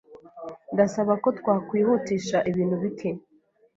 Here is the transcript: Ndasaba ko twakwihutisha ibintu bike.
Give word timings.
Ndasaba 0.73 1.13
ko 1.23 1.27
twakwihutisha 1.39 2.37
ibintu 2.51 2.75
bike. 2.83 3.09